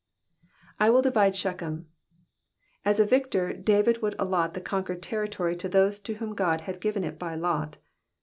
[0.79, 1.85] *'i wiU divide Shechem.^'*
[2.83, 6.81] As a victor David would allot the conquered territory to those to whom God had
[6.81, 7.77] given it by lot.